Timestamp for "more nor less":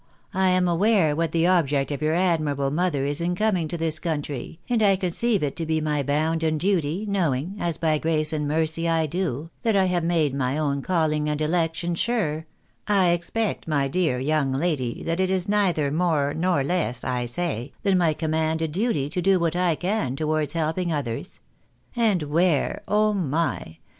15.91-17.03